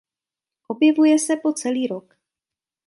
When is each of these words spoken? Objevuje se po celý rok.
Objevuje 0.67 1.19
se 1.19 1.35
po 1.37 1.53
celý 1.53 1.87
rok. 1.87 2.17